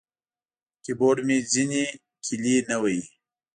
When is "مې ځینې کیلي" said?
1.27-2.55